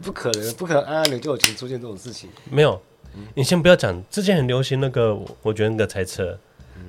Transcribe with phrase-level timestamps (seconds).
[0.00, 2.30] 不可能，不可能按按钮就有钱出现这种事情。
[2.50, 2.80] 没有，
[3.34, 6.38] 你先不要讲，之前很流行那个，我觉得那个猜测，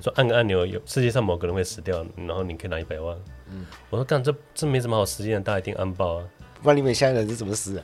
[0.01, 3.17] 说按个按钮有世界上某个人会死掉，然后你可以拿一百万。
[3.49, 6.25] 嗯，我说干这这没什么好实现的，大家一定按爆啊！
[6.61, 7.83] 不然你们现在人是怎么死 的？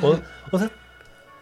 [0.00, 0.18] 我
[0.50, 0.68] 我说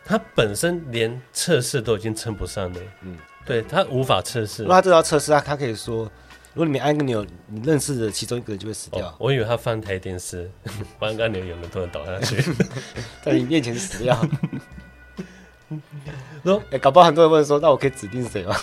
[0.05, 3.17] 他本身连测试都已经称不上的，嗯，
[3.47, 4.65] 对他无法测试。
[4.65, 6.11] 那他这道测试，啊他可以说，
[6.55, 9.07] 如果你没按个钮，你认识的其中一个人就会死掉。
[9.07, 10.51] 哦、我以为他放台电视，
[10.99, 12.43] 按个按钮，有人突然倒下去，
[13.23, 14.21] 在你面前死掉。
[16.43, 18.57] 说， 哎、欸，搞不好很多人问说，那我可以指定谁吗？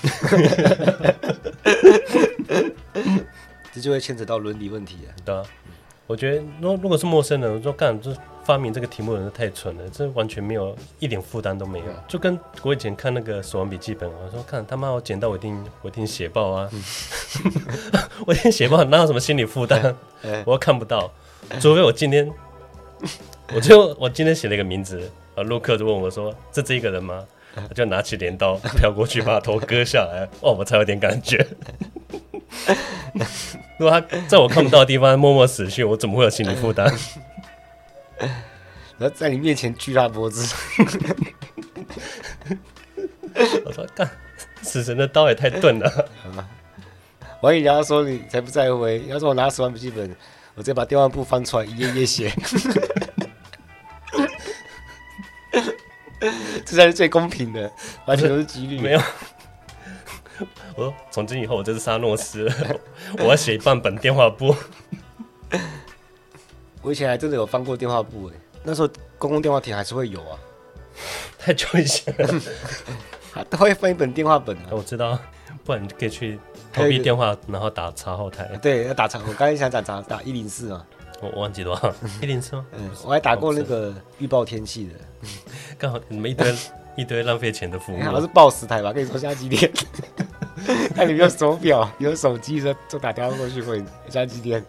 [3.71, 5.13] 这就会牵扯到伦理问题了。
[5.23, 5.43] 对啊，
[6.07, 8.15] 我觉得，如果如果是陌生人，我说干这。
[8.45, 16.69] 发明这个题目的人太蠢了，这完全没有一点负担都没有，就跟我以前看那个《死亡笔记本》，我说看他妈我捡到我一定我一定写爆啊，
[18.27, 19.95] 我一定写爆， 哪有什么心理负担？
[20.45, 21.11] 我又看不到，
[21.59, 22.31] 除非我今天，
[23.55, 27.25] 我就我今天写了一个名字，啊，陆克就问我说是这个人吗？
[27.55, 31.43] 他就拿起镰刀飘过去把头割下来，哦，我才有点感觉。
[33.77, 36.91] 如果他在我看不到的地方默默死去，我怎么会有心理负担？
[38.97, 40.55] 然后在你面前锯他脖子，
[43.65, 44.09] 我说干，
[44.61, 46.09] 死神的刀也太钝了。
[47.41, 50.09] 我还以为要说你才不在乎，要是我拿十万笔记本，
[50.55, 52.31] 我直接把电话簿翻出来一页页写，
[56.65, 57.69] 这才是最公平的，
[58.05, 58.79] 完全都是几率。
[58.79, 59.01] 没有，
[60.75, 62.51] 我说从今以后我就是沙诺斯，
[63.19, 64.55] 我要写半本电话簿。
[66.81, 70.37] 我以前还真的有翻过电话簿哎，那时候公共电话亭还是会有啊，
[71.39, 72.41] 太久以前了，
[73.31, 74.67] 还都会翻一本电话本啊。
[74.71, 75.17] 我知道，
[75.63, 76.37] 不然你可以去
[76.71, 78.45] 投币电话，然后打查后台。
[78.61, 79.19] 对，要打查。
[79.27, 80.85] 我刚才想打查打一零四啊，
[81.21, 82.65] 我忘记多少一零四吗？
[82.77, 84.93] 嗯，我还打过那个预报天气的，
[85.79, 86.55] 刚好你们一堆
[86.97, 87.99] 一堆浪费钱的服务。
[88.03, 88.93] 好像是报时台吧？
[88.93, 89.71] 跟你说现在几点？
[90.95, 93.77] 看 你有手表， 有手机的就打电话过去问
[94.09, 94.63] 现在几点。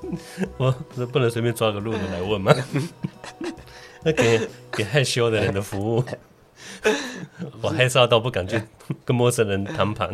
[0.58, 2.54] 我这不能随便抓个路人来问吗？
[4.02, 6.04] 那给给害羞的人的服务，
[7.60, 8.62] 我害臊到不敢去
[9.04, 10.10] 跟陌生人谈判。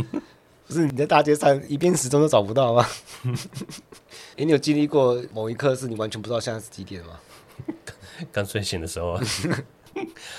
[0.67, 2.87] 不是你在大街上一边时钟都找不到吗？
[3.25, 7.21] 哎、欸，你有经历过某一刻是你完全不知道现在是几点吗？
[8.31, 9.23] 刚睡醒的时候啊，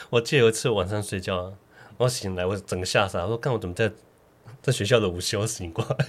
[0.10, 1.54] 我记得有一次晚上睡觉，
[1.98, 3.92] 我醒来我整个吓傻，我说看我怎么在
[4.64, 6.08] 在学校的午休醒过来。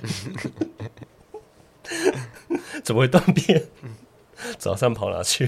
[2.83, 3.67] 怎么会断片？
[4.59, 5.47] 早上跑哪去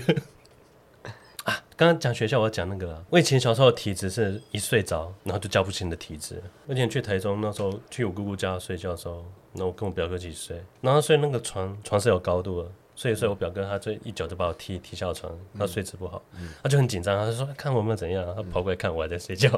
[1.45, 1.63] 啊？
[1.77, 3.03] 刚刚讲学校，我要讲那个。
[3.09, 6.43] 我以前小时候的体质是一睡着，然后就叫不醒的体质。
[6.67, 16.23] 我以前去台中那时候去我姑姑家睡觉的时候，那我跟我表哥一起睡，然后睡那个床床是有高度的，所以睡我表哥他就一脚就把我踢踢下床，他睡姿不好，
[16.63, 19.49] 他就很紧张，他就说看我有没有怎样，他跑过来看我还在睡觉，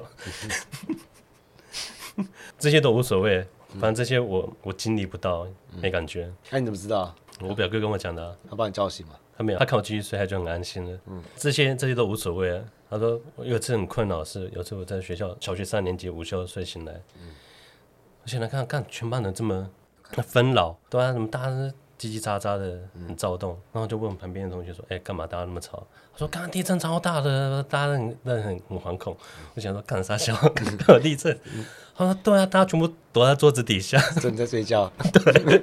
[2.59, 3.47] 这些都无所谓。
[3.73, 5.47] 反正这些我我经历不到，
[5.81, 6.33] 没感觉。
[6.51, 7.15] 那、嗯、你怎么知道？
[7.41, 8.34] 我表哥跟我讲的、啊。
[8.49, 9.15] 他把你叫醒嘛？
[9.37, 10.99] 他没有，他看我继续睡，他就很安心了。
[11.06, 12.65] 嗯，这些这些都无所谓啊。
[12.89, 17.29] 他说有一次很困扰，是有次我在学校小学三年级午休睡醒来，嗯，
[18.23, 19.69] 我醒来看看全班人这么
[20.25, 21.50] 纷扰，对啊，怎么大家
[21.99, 29.15] 叽叽喳喳的很躁动，嗯、然后就问旁边的同学说：“哎、欸，干嘛大家那么吵？”他说：“刚刚地震超大的，大家很很很惶恐。”
[29.55, 30.35] 我想说干啥笑？
[30.55, 31.39] 刚有地震。
[31.99, 34.91] 他说：“对啊，大家全部躲在桌子底下，正在睡觉。
[35.13, 35.61] 对，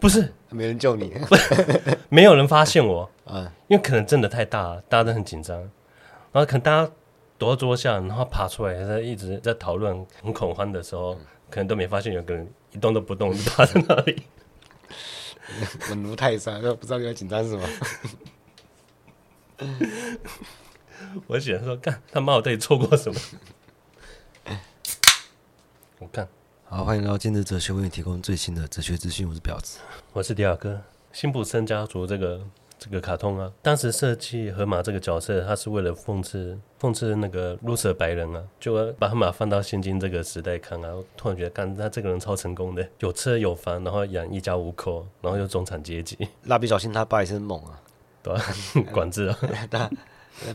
[0.00, 0.32] 不是。
[0.48, 1.12] 没人救你，
[2.08, 3.10] 没有人发现我。
[3.26, 5.58] 啊，因为可能真的太大了，大家都很紧张。
[6.32, 6.90] 然后可能大家
[7.36, 11.14] 躲在桌下，然后爬出来，在一直在讨论，很恐慌的时候，
[11.50, 14.22] 可能都没发现有个人一动都不动，就趴在那里，
[15.90, 17.68] 稳如泰山，都不知道你在紧张什么。”
[21.26, 23.20] 我想说，干他妈，我到底错过什么？
[25.98, 26.28] 我看，
[26.64, 29.28] 好，欢迎来到今日哲学为你提供最新的哲学资讯。
[29.28, 29.78] 我是婊子，
[30.12, 30.80] 我是迪亚哥。
[31.12, 32.40] 辛普森家族这个
[32.78, 40.94] 这个卡通啊，当时设计河马这个角色，他是为了讽刺讽刺那个 loser 白人啊，就把河马放到现今这个时代看啊。
[40.94, 46.16] 我突然觉得，干他这个人超成功的，有车有房，然后养一家五口，然后又中产阶级。
[46.44, 47.80] 蜡笔小新他爸也是猛啊，
[48.22, 48.42] 对吧？
[48.92, 49.38] 管制啊。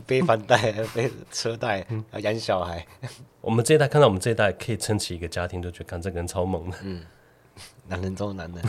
[0.06, 2.86] 背房贷，背车贷，要养小孩。
[3.40, 6.76] 我们这一代看到我们这一代可以撑起一个家庭，就觉得看这个人超猛的。
[6.82, 7.02] 嗯，
[7.86, 8.64] 男人中男人。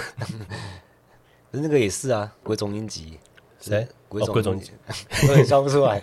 [1.51, 3.19] 那个也是啊，鬼塚英吉。
[3.59, 3.87] 谁？
[4.07, 4.71] 鬼塚英吉。
[5.27, 6.01] 我也 笑不出来。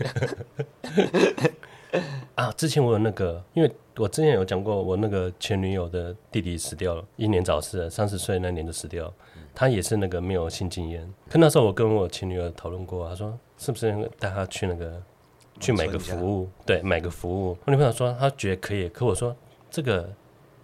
[2.34, 9.14] 啊，之前我有那个，因为我之前有讲过，我那个前女友的弟弟死掉了，英年早逝，三十岁那年就死掉了。
[9.54, 11.08] 他也是那个没有性经验。
[11.30, 15.02] 可那时候我跟我前女友讨论过，他说是不是带她去那个
[15.60, 17.58] 去买个服务，对，买个服务。
[17.64, 19.34] 我女朋友说她觉得可以，可我说
[19.70, 20.08] 这个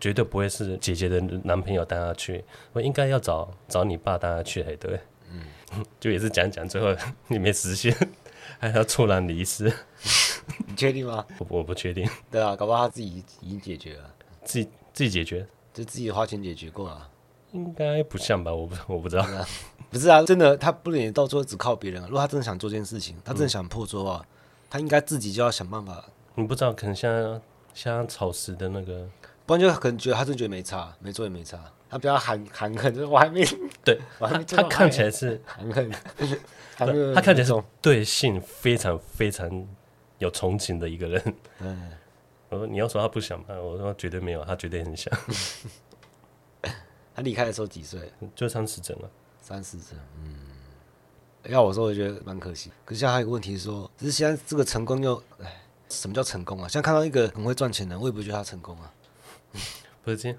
[0.01, 5.01] 绝对不会是姐姐的男朋友带她去，我应该要找找你爸带她去才对。
[5.31, 6.95] 嗯， 就也是讲讲，最后
[7.29, 7.97] 你没实现，
[8.61, 9.73] 还要猝然离世。
[10.67, 11.25] 你确定吗？
[11.39, 12.07] 我我不确定。
[12.31, 17.09] 对啊，搞不好他自己已经解决了，自己自己解决，就自己花钱解决过了。
[17.53, 18.53] 应该不像吧？
[18.53, 19.27] 我不 我不知道。
[19.91, 22.03] 不是啊，真的，他不能到最后只靠别人。
[22.05, 24.27] 如果他真的想做这件事情，他真的想破桌的话，嗯、
[24.71, 26.05] 他应该自己就要想办法。
[26.35, 27.41] 你不知道，可能像
[27.75, 29.07] 像草食的那个，
[29.45, 31.59] 不然就可能觉得他真的觉得没差，没做也没差。
[31.91, 33.45] 他比较含含恨，就是我还没
[33.85, 35.91] 对，我还没他，他看起来是含恨，
[36.75, 39.67] 他看起来是对性非常非常
[40.17, 41.35] 有憧憬的一个人。
[41.61, 41.91] 嗯，
[42.49, 45.13] 我说你要说他不想嘛，我说绝对没有，他绝对很想。
[47.15, 48.13] 他离开的时候几岁？
[48.35, 49.11] 就三十整了。
[49.41, 50.35] 三十整，嗯。
[51.49, 52.71] 要我说，我觉得蛮可惜。
[52.85, 56.69] 可是现在还有一个问题是说，只是现在这个成功又，哎，什么叫成功啊？
[56.69, 58.93] 现在看到一个很会赚钱的人，我也不觉得他成功啊。
[60.05, 60.39] 不是这样，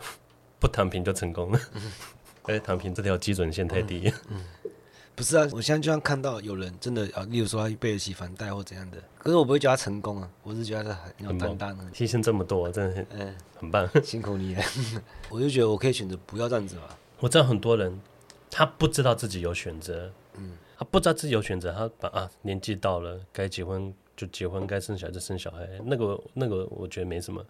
[0.60, 1.60] 不躺平就成功了。
[2.44, 4.12] 哎、嗯，躺平这条基准线太低。
[4.30, 4.40] 嗯。
[4.64, 4.72] 嗯
[5.16, 14.64] 不是啊，我现在就算看到有人真的啊，例如说他背得起房贷或怎样的，可是我不会觉得他成功啊，我是觉得他很有担当的，牺牲这么多，真的很嗯很棒， 辛苦你了。
[15.30, 16.84] 我就觉得我可以选择不要这样子嘛。
[17.20, 18.02] 我知道很多人
[18.50, 27.46] 他不知道自己有选择，嗯，他不知道自己有选择，他把啊年纪到了该结婚就结婚，该生小孩就生小孩，那个那个我觉得没什么。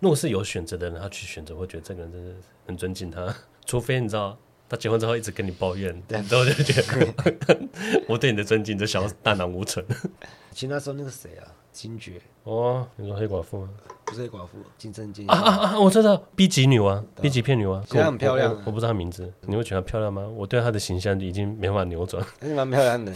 [0.00, 2.34] 如果是有选择的人，他去选择，我觉得这个人真的
[2.66, 3.34] 很尊敬他，
[3.64, 4.38] 除非你知道。
[4.68, 7.58] 他结婚之后一直跟你抱怨，然后我就觉得
[8.06, 9.84] 我对你的尊敬就小大难无存。
[10.52, 13.70] 其实那时候那个谁啊，金爵哦，你说黑寡妇吗？
[14.04, 15.78] 不是黑寡妇，金正金啊啊啊！
[15.78, 18.54] 我知道 B 级女王，B 级片女王，现在很漂亮。
[18.64, 20.26] 我不知道她名字，你会觉得她漂亮吗？
[20.26, 22.24] 我对她的形象已经没法扭转。
[22.40, 23.12] 还是蛮漂亮的，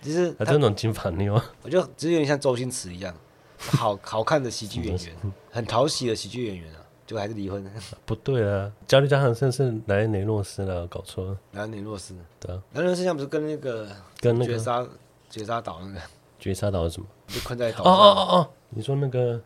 [0.00, 3.14] 其实她这种金发妞，我就只有点像周星驰一样，
[3.58, 5.16] 好好看的喜剧演员，
[5.50, 6.78] 很讨喜的喜剧演员啊。
[7.10, 7.68] 就还是离婚？
[8.06, 11.36] 不对啊，加利加航森是莱恩雷诺斯了，搞错了。
[11.50, 12.62] 莱恩雷诺斯，对啊。
[12.74, 13.88] 莱恩雷诺斯现在不是跟那个
[14.20, 14.86] 跟那个绝杀
[15.28, 16.00] 绝杀岛那个
[16.38, 17.06] 绝杀岛是什么？
[17.26, 17.92] 被困在岛上。
[17.92, 19.42] 哦哦哦哦，你说那个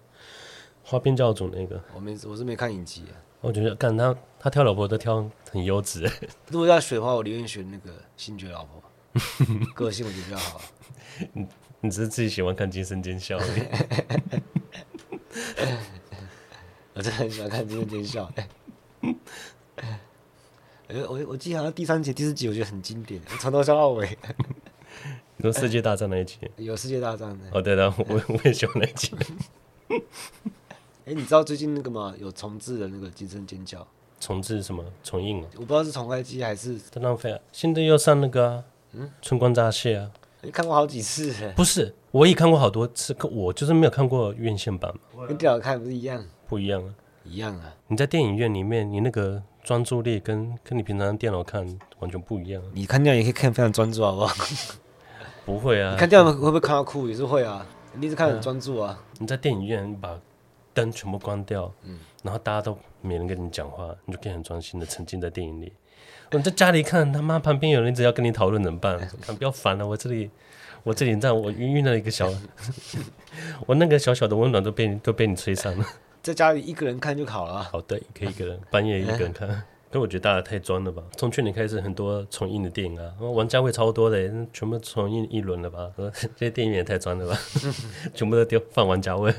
[0.83, 1.81] 花边教主那个？
[1.95, 3.07] 我没，我是没看影集。
[3.41, 6.03] 我觉得，干他他挑老婆都挑很优质。
[6.49, 8.83] 如果要选的话，我宁愿选那个星爵老婆，
[9.75, 10.61] 个性我觉得比较好。
[11.33, 11.47] 你
[11.81, 13.39] 你只是自己喜欢看惊声尖笑。
[16.95, 18.31] 我真的很喜欢看《惊声尖笑》。
[19.77, 20.01] 哎，
[21.09, 24.17] 我我记得好像第三集、第四集，我觉得很经典，从头笑到尾。
[25.39, 26.39] 有世界大战那一集？
[26.57, 27.45] 有世界大战的。
[27.53, 29.13] 哦，对的，我我也喜欢那一集。
[31.07, 32.15] 哎，你知道最近那个吗？
[32.19, 33.81] 有重置的那个《惊声尖叫》。
[34.21, 34.85] 重置什么？
[35.03, 35.49] 重映啊？
[35.57, 36.79] 我不知道是重开机还是。
[36.93, 37.41] 太浪费啊！
[37.51, 40.11] 现在又上那个啊，嗯，春光乍泄啊。
[40.43, 41.35] 你看过好几次？
[41.57, 44.95] 不是，我也看过好多次，可我就是没有看过院线版。
[45.27, 46.25] 跟电脑看不是一样？
[46.55, 47.75] 不一样啊，一样啊！
[47.89, 51.67] 你在电影院里面，你那个专注力跟跟你平常电脑看
[51.99, 52.63] 完全不一样。
[52.73, 54.35] 你看电影也可以看非常专注，好不好？
[55.45, 55.91] 不会啊！
[55.91, 57.09] 你看电影会不会看到哭？
[57.09, 57.67] 也是会啊！
[57.95, 59.03] 你一直看很专注啊！
[59.19, 60.17] 你在电影院，你把
[60.73, 65.73] 灯全部关掉，嗯，然后大家都没人跟你讲话，你就可以很专心的沉浸在电影里。
[66.31, 68.97] 我在家里看，他妈旁边有人一直要跟你讨论怎么办？
[69.21, 70.31] 看不要烦了，我这里
[70.85, 72.31] 我这里这样，我晕晕了一个小，
[73.67, 75.85] 我那个小小的温暖都被都被你吹散了。
[76.25, 77.63] 在家里一个人看就好了。
[77.63, 79.47] 好的，可以一个人半夜一个人看。
[79.93, 81.03] 但我觉得大家太装了吧？
[81.19, 84.17] 从去年开始，很多重映的电影啊，王家卫超多的，
[84.51, 85.93] 全部重映一轮了吧？
[86.35, 87.39] 这些电影也太装了吧？
[88.15, 89.33] 全部都丢放王家卫。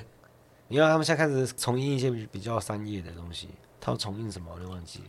[0.70, 3.50] 因为他们现在开始重映一些比较商业的东西。
[3.82, 4.52] 他要重映什么？
[4.54, 5.02] 我就忘记。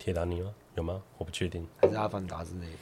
[0.00, 0.50] 铁达尼吗？
[0.74, 1.00] 有吗？
[1.16, 1.64] 我不确定。
[1.80, 2.78] 还是阿凡达之类的？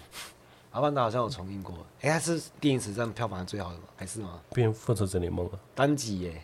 [0.71, 1.75] 阿凡达好像有重映过。
[2.01, 3.85] 哎，他是电影史上票房最好的吗？
[3.95, 4.41] 还是吗？
[4.55, 5.61] 变复仇者联盟了。
[5.75, 6.43] 单集耶。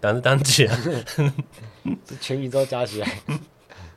[0.00, 0.76] 当是当季啊，
[2.04, 3.20] 是 全宇宙加起来，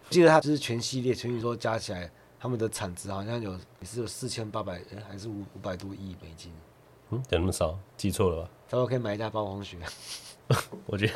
[0.10, 6.52] 记得他就是全系列全宇宙加起来，他们的产值好像有也是有四千八百，还是五五百多亿美金。
[7.12, 7.78] 嗯，有那么少？
[7.98, 8.50] 记错了吧？
[8.70, 9.78] 差不多可以买一架暴风雪。
[10.88, 11.14] 我觉得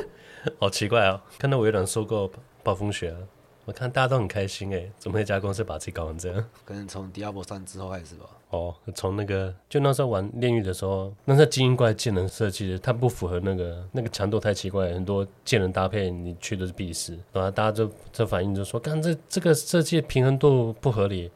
[0.59, 3.17] 好奇怪啊、哦，看到微软收购暴风雪啊。
[3.65, 6.45] 我看大家都很开心哎，怎么一家公司把自己搞成这样？
[6.65, 8.25] 可能从《Diablo 三》之后开始吧。
[8.49, 21.31] 哦，从那个就那时候玩炼狱的时候，那是精英怪技能设计的，它不符合那个那个强度太奇怪，很多技能搭配你去的是必死，然后大家就这反应就说，看这这个设计平衡度不合理。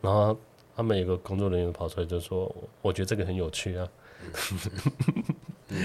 [0.00, 0.36] 然后
[0.76, 3.88] 他们有个工作人员跑出来就说，我觉得这个很有趣啊。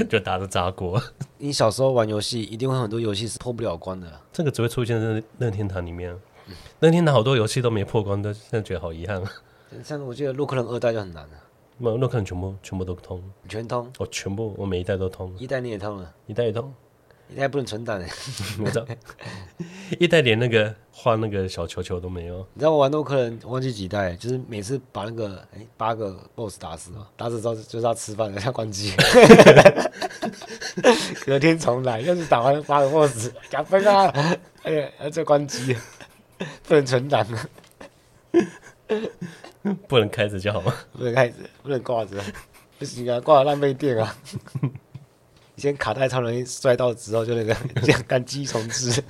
[0.09, 1.01] 就打着砸锅。
[1.37, 4.07] 你小时候玩游戏，一定会很多游戏是破不了关的。
[4.31, 6.15] 这个只会出现在任天堂里面。
[6.79, 9.31] 任天堂好多游戏都没破关，都现在觉得好遗憾啊。
[9.83, 16.73] 像我记得洛克人二代就很难了，洛克人全部全部都通，全通，我全部我每一代都通，一代你也通了，一代也通。
[17.31, 18.09] 一代不能存档哎，
[18.59, 18.85] 我知道，
[19.99, 22.39] 一代连那个画那个小球球都没有。
[22.53, 28.93] 你知道我玩洛克人忘记几代，就是每次把那个哎八个 boss 打死了，打死之后就是要吃饭了，要关机，
[31.25, 34.11] 隔天重来，又是打完八个 boss，加分啊！
[34.63, 35.77] 哎呀，再关机，
[36.67, 37.25] 不能存档，
[39.87, 40.73] 不能开着就好吗？
[40.93, 42.17] 不能开着，不能挂着，
[42.79, 44.17] 不行啊，挂了浪费电啊。
[45.59, 49.03] 以前卡带超容易摔到之后就那个 这样干机重置，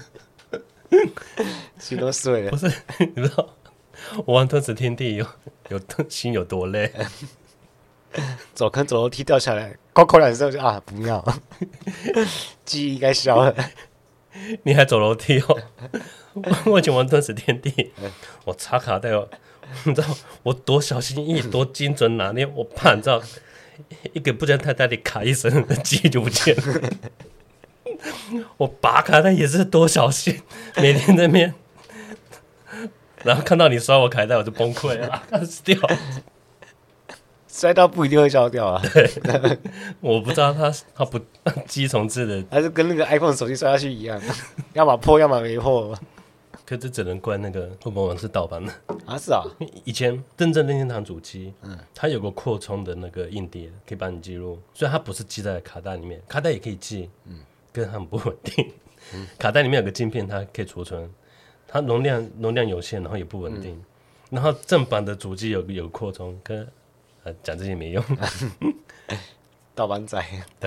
[1.78, 2.50] 心都碎了。
[2.50, 2.66] 不是，
[2.98, 3.50] 你知道
[4.26, 5.28] 我玩吞食天地有
[5.68, 5.80] 有
[6.10, 6.92] 心有多累？
[8.56, 11.24] 走坑走楼梯掉下来，高扣两声就啊不要，
[12.66, 13.56] 记忆应该消了。
[14.64, 15.62] 你还走楼梯哦？
[16.66, 17.92] 我以前玩吞食天地，
[18.46, 19.30] 我插卡带哦，
[19.84, 20.08] 你知道
[20.42, 23.22] 我多小心翼翼、多精准拿捏，我怕你知道。
[24.14, 26.90] 一个不知道太大的卡一声，记忆就不见了。
[28.58, 30.42] 我拔卡但也是多小心，
[30.78, 31.54] 每天在那边，
[33.24, 35.78] 然后看到你刷我卡带，我就崩溃了，死掉。
[37.48, 38.82] 摔到不一定会消掉啊。
[38.94, 39.10] 对，
[40.00, 41.20] 我不知道他他不
[41.68, 44.22] 机重置的，还是跟那个 iPhone 手机摔下去一样，
[44.74, 45.98] 要么破，要么没破。
[46.70, 48.72] 可这只能怪那个会不会是盗版的
[49.04, 49.18] 啊？
[49.18, 49.42] 是啊，
[49.84, 54.60] 以前真正任天堂主机，嗯，它有个扩充的那个硬碟，可以帮你记录。
[54.76, 57.40] 虽然它不是记在卡带里面，卡带也可以记，嗯，
[57.74, 58.72] 跟它很不稳定。
[59.16, 61.12] 嗯、卡带里面有个晶片，它可以储存，
[61.68, 63.74] 它容量容量有限，然后也不稳定。
[63.74, 63.86] 嗯、
[64.30, 66.68] 然后正版的主机有有扩充，跟
[67.24, 68.04] 呃讲这些没用。
[69.80, 70.22] 盗版仔。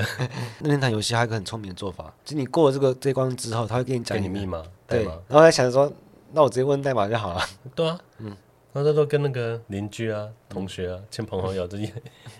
[0.60, 4.62] 任天堂游戏还有一个很聪明的做法，就你过了这个这一关之后，他会给你讲你密码。
[4.88, 5.92] 对，然后他想着说，
[6.32, 7.42] 那我直接问代码就好了。
[7.74, 8.34] 对啊，嗯，
[8.72, 11.92] 然后他都跟那个邻居啊、同学啊、亲朋好友之间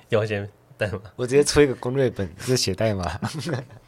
[0.08, 0.48] 要一些
[0.78, 0.98] 代码。
[1.14, 3.20] 我直接出一个攻略本，就是写代码。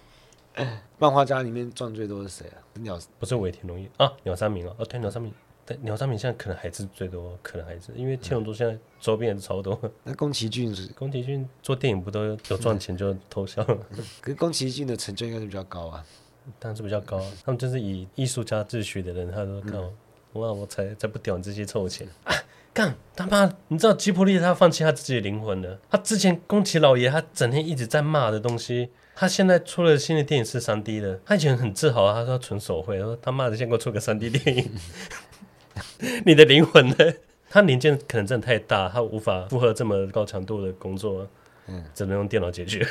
[0.99, 2.61] 漫画家里面赚最多的是谁啊？
[2.75, 5.33] 鸟不是尾田荣一啊，鸟山明啊，哦对，鸟山明。
[5.67, 9.81] 对，鸟山明现在可能还是最多，可能还是因为七龙珠现在周边也是超多。
[10.05, 10.89] 那宫崎骏是？
[10.95, 13.79] 宫崎骏做电影不都有赚钱就偷笑了？
[14.21, 16.05] 可是宫崎骏的成就应该是比较高啊。
[16.61, 19.81] 当然是比较高，他们就是以艺术家自诩的人，他说：“看
[20.35, 22.35] 我，哇，我才才不屌你这些臭钱啊！
[22.75, 25.79] 干他妈，你知道吉卜力他放弃他自己的灵魂了？
[25.89, 34.71] 他之前宫崎老爷他整天一直在骂的东西，他现在出了新的电影是三 D 的，他以前很自豪，他说纯手绘，他说他妈的，先给我出个三 D 电影，
[36.25, 36.97] 你的灵魂呢？
[37.51, 41.29] 他零件可能真的太大，他无法负荷这么高强度的工作，
[41.69, 42.87] 嗯，只能用电脑解决。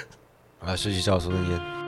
[0.59, 1.82] 啊，学习教授的烟。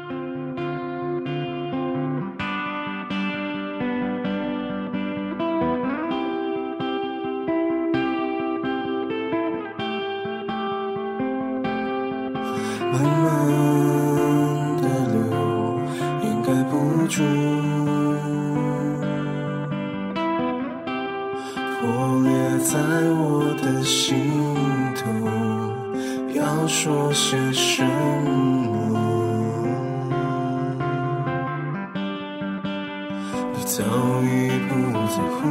[33.66, 33.82] 早
[34.22, 34.74] 已不
[35.08, 35.50] 在乎，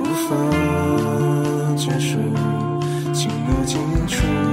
[0.00, 0.34] 无法
[1.76, 2.18] 接受，
[3.12, 3.78] 情不清
[4.08, 4.43] 楚？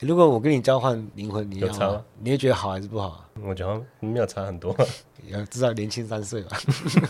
[0.00, 3.30] 如果我跟你交换灵魂，你要吗有差吗你会觉得好还是不好啊？
[3.42, 4.76] 我觉得没有差很多。
[5.28, 6.56] 要至少年轻三岁吧，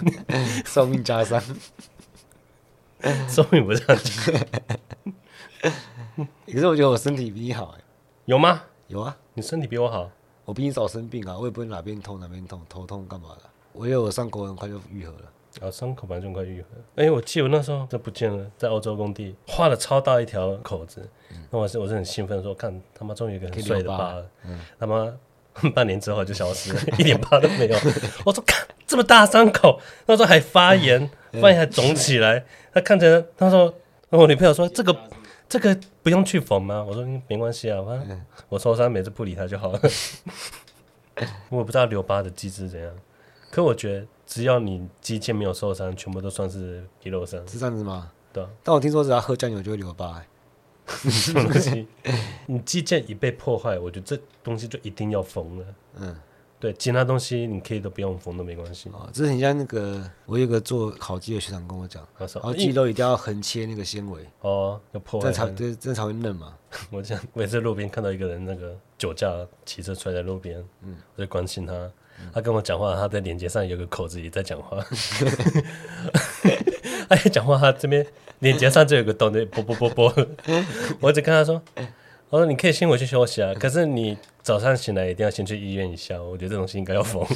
[0.65, 1.43] 寿命加三。
[3.29, 4.03] 寿命不这样
[5.63, 5.75] 讲，
[6.47, 7.81] 可是我觉得我身体比你好哎、
[8.25, 8.63] 有吗？
[8.89, 10.11] 有啊，你身体比我好，
[10.45, 13.43] 我比你早生病啊，我也不会哪边痛哪边痛，头痛干嘛的。
[13.73, 15.33] 我以为我伤口很快就愈合了。
[15.61, 16.69] 然后伤口本来就很快愈合。
[16.97, 21.09] 哎、我记得我那时候这不见了，在欧洲工地画了超大一条口子，
[21.51, 24.27] 那、我是我是很兴奋说，看他妈终于有一个很帅的疤了，
[24.79, 25.13] 他妈
[25.75, 27.77] 半年之后就消失了， 一点疤都没有。
[28.25, 32.45] 我说看这么大伤口，那时候还发炎， 发炎还肿起来。
[32.73, 33.75] 他看着他说，
[34.11, 34.95] 我女朋友说这个
[35.49, 36.85] 这个不用去缝吗？
[36.87, 39.81] 我说没关系啊，反正我受伤每次不理他就好了。
[41.49, 42.93] 我也不知道留疤的机制怎样，
[43.51, 48.11] 可我觉得只要你肌腱没有受伤，全部都算是皮肉伤，是这样子吗？
[48.33, 50.27] 对啊，但我听说只要喝酱油就会留疤、欸。
[51.11, 51.87] 什么东西？
[52.47, 55.67] 你肌腱一被破坏，我觉得这东西就一定要缝了。
[55.97, 56.17] 嗯，
[56.61, 58.89] 对，其他东西你可以都不用缝都没关系。
[58.91, 65.33] 哦，这很像那个，我有个做烤鸡的学长跟我讲，他说烤鸡肉一定要横切那个纤维，哦，要破坏它。
[65.33, 66.57] 这样才对，这样才会嫩嘛。
[66.91, 69.29] 我这样，我也在路边看到一个人那个酒驾
[69.65, 71.73] 骑车摔在路边，嗯，我就关心他。
[72.33, 74.85] 他跟我讲话，他在脸颊上有个口子也在讲话。
[77.09, 78.05] 他一讲话，他这边
[78.41, 80.27] 脸颊上就有个洞，那啵啵啵啵。
[81.01, 81.63] 我只跟他说
[82.31, 86.21] ：“我说你可以先回去休息啊，可是你早上醒来一定要先去医院一下。
[86.21, 87.25] 我觉得这东西应该要缝。”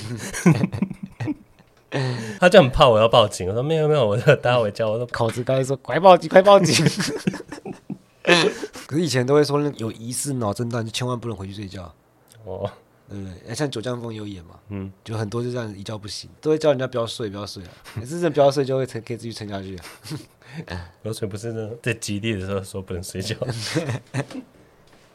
[2.39, 3.49] 他就很怕我要报警。
[3.49, 6.85] 我说：“没有没有，我就带他回家。”我说：“口子刚才说快报警，快报警。
[8.87, 11.93] 可是以前都会说，那有疑似脑震荡就千万不能回去睡觉。
[12.45, 12.71] 哦，
[13.11, 13.55] 对不对？
[13.55, 17.71] 像九江风有演嘛，嗯，就很多就这样一觉不醒，都会叫人家不要睡，不要睡啊。
[17.97, 19.77] 可是真的不要睡，就会撑，可以继续撑下去
[20.67, 20.91] 啊。
[21.03, 23.35] 有水不是呢，在基地的时候说不能睡觉。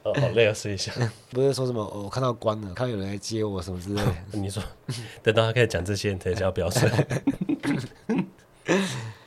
[0.03, 0.91] 哦，好累啊，睡一下。
[1.31, 4.15] 不是说什么、哦、我看到关了，看到有人来接我什么之类的。
[4.37, 4.61] 你说，
[5.23, 6.89] 等到他开始讲这些，你才叫不要睡。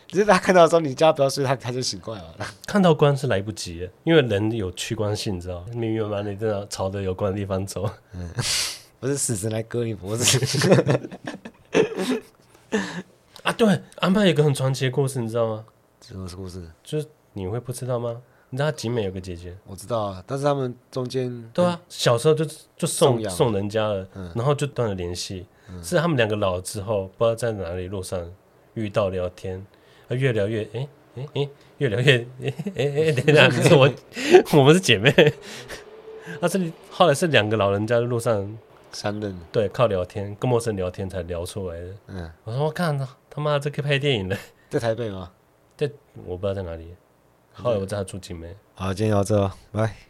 [0.09, 2.35] 只是他看到的时候，你叫他不要睡，他他就醒过来了。
[2.66, 7.88] 看到光是来不及的，因为人有趋光性，你知道，明明白白你真的朝着有光的地方走。
[8.14, 8.29] 嗯，
[8.99, 11.07] 不是死神来割你脖子。
[13.42, 15.64] 啊，对，安排有一个很传奇的故事，你知道吗？
[16.01, 16.68] 什么故事？
[16.83, 18.21] 就是你会不知道吗？
[18.51, 22.47] 你知道景美有个姐姐，我知道啊，但是他们中间对啊，小时候就
[22.79, 25.47] 就送送人家了，嗯然后就断了联系。
[25.83, 28.18] 是他们两个老了之后，不知道在哪里路上
[28.73, 29.62] 遇到聊天，
[30.09, 33.92] 啊，越聊越哎哎哎，越聊越哎哎哎，等一下，你是我
[34.59, 35.11] 我们是姐妹，
[36.40, 38.59] 啊，这里后来是两个老人家在路上，
[38.92, 41.87] 三人，对，靠聊天跟陌生人聊天才聊出来的。
[42.07, 42.99] 嗯，我说我看
[43.31, 44.37] 他妈这可以拍电影的，
[44.71, 45.31] 在台北吗？
[45.77, 45.90] 在
[46.25, 46.94] 我不知道在哪里，
[47.53, 48.55] 后来我知道他住景美。
[48.75, 50.08] 好，今天到这，拜。